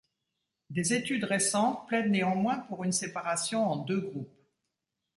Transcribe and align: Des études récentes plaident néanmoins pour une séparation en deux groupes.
Des 0.71 0.93
études 0.95 1.25
récentes 1.25 1.87
plaident 1.87 2.09
néanmoins 2.09 2.57
pour 2.57 2.83
une 2.83 2.91
séparation 2.91 3.69
en 3.71 3.75
deux 3.75 3.99
groupes. 4.01 4.35